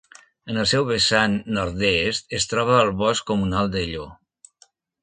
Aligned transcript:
En 0.53 0.57
el 0.61 0.65
seu 0.71 0.87
vessant 0.87 1.35
nord-est 1.57 2.35
es 2.41 2.51
troba 2.55 2.81
el 2.87 2.93
Bosc 3.05 3.31
Comunal 3.33 3.73
de 3.79 3.89
Llo. 3.93 4.13